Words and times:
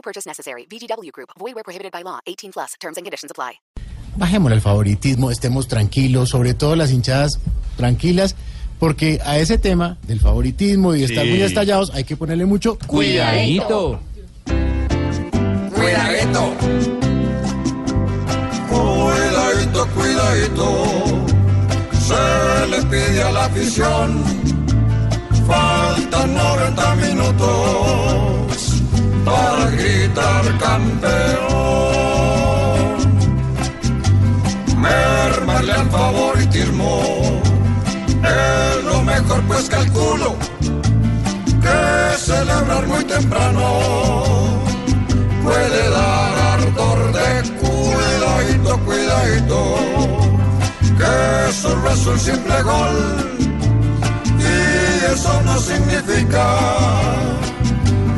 No 0.00 0.02
purchase 0.02 0.26
necessary. 0.26 0.66
VGW 0.66 1.12
Group. 1.12 1.28
Void 1.38 1.54
where 1.54 1.62
prohibited 1.62 1.92
by 1.92 2.02
law. 2.02 2.20
18 2.26 2.52
plus. 2.52 2.74
Terms 2.80 2.96
and 2.96 3.04
conditions 3.04 3.30
apply. 3.30 3.60
Bajémosle 4.16 4.56
el 4.56 4.60
favoritismo, 4.62 5.30
estemos 5.30 5.68
tranquilos, 5.68 6.30
sobre 6.30 6.54
todo 6.54 6.74
las 6.74 6.90
hinchadas 6.90 7.38
tranquilas, 7.76 8.34
porque 8.78 9.20
a 9.24 9.38
ese 9.38 9.56
tema 9.56 9.98
del 10.06 10.20
favoritismo 10.20 10.94
y 10.94 11.00
de 11.00 11.04
estar 11.04 11.24
muy 11.26 11.40
estallados 11.42 11.90
hay 11.94 12.04
que 12.04 12.16
ponerle 12.16 12.44
mucho 12.44 12.76
Cuidadito. 12.86 14.00
Cuidadito. 15.74 16.54
Cuidadito, 18.68 19.86
cuidadito. 19.94 20.86
Se 22.00 22.66
le 22.68 22.82
pide 22.86 23.22
a 23.22 23.32
la 23.32 23.44
afición. 23.44 24.24
Faltan 25.46 26.34
90 26.34 26.94
minutos 26.96 28.59
Mermarle 35.50 35.72
al 35.72 35.90
favoritismo. 35.90 37.02
Es 38.22 38.84
lo 38.84 39.02
mejor, 39.02 39.42
pues 39.48 39.68
calculo 39.68 40.36
que 41.62 42.18
celebrar 42.18 42.86
muy 42.86 43.04
temprano 43.04 43.80
puede 45.42 45.90
dar 45.90 46.38
ardor 46.54 47.12
de 47.12 47.50
cuidadito, 47.58 48.78
cuidadito, 48.84 49.76
que 50.98 51.52
solo 51.52 51.90
es 51.90 52.06
un 52.06 52.18
simple 52.18 52.62
gol 52.62 52.96
y 54.38 55.12
eso 55.12 55.42
no 55.42 55.58
significa 55.58 56.58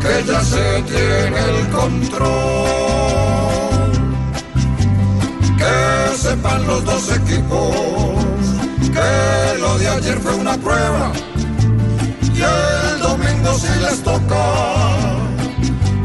que 0.02 0.24
ya 0.26 0.40
se 0.42 0.82
tiene 0.82 1.38
el 1.38 1.68
control. 1.70 3.51
Los 6.42 6.84
dos 6.84 7.16
equipos 7.16 8.24
que 8.92 9.58
lo 9.60 9.78
de 9.78 9.88
ayer 9.88 10.18
fue 10.20 10.34
una 10.34 10.56
prueba 10.58 11.12
y 12.34 12.40
el 12.40 12.98
domingo 13.00 13.54
si 13.54 13.68
les 13.80 14.02
toca 14.02 14.44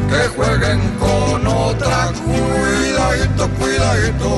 que 0.10 0.28
jueguen 0.36 0.80
con 1.00 1.48
otra. 1.48 2.12
Cuidadito, 2.24 3.50
cuidadito. 3.60 4.30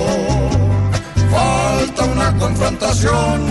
Falta 1.31 2.03
una 2.05 2.37
confrontación. 2.37 3.45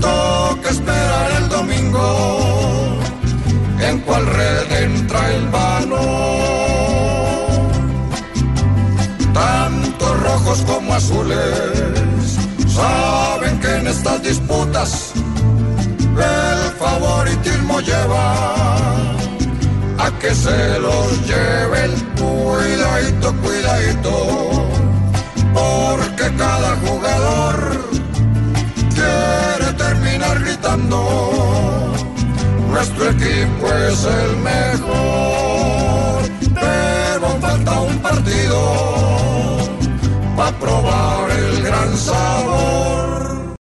Toca 0.00 0.70
esperar 0.70 1.30
el 1.42 1.48
domingo. 1.48 2.98
En 3.80 4.00
cuál 4.00 4.26
red 4.26 4.72
entra 4.82 5.34
el 5.34 5.48
balón. 5.48 5.77
Rojos 10.48 10.64
como 10.66 10.94
azules 10.94 12.38
saben 12.68 13.58
que 13.60 13.76
en 13.76 13.86
estas 13.86 14.22
disputas 14.22 15.12
el 15.14 16.72
favoritismo 16.78 17.80
lleva 17.80 18.34
a 19.98 20.10
que 20.20 20.34
se 20.34 20.78
los 20.80 21.26
lleve 21.26 21.84
el 21.84 21.94
cuidadito, 22.20 23.34
cuidadito, 23.42 24.70
porque 25.54 26.36
cada 26.36 26.76
jugador 26.76 27.80
quiere 28.94 29.72
terminar 29.76 30.40
gritando, 30.40 31.94
nuestro 32.70 33.10
equipo 33.10 33.66
es 33.90 34.04
el 34.04 34.36
mejor, 34.38 34.97
probar 40.52 41.30
el 41.30 41.62
gran 41.62 41.96
sabor. 41.96 42.67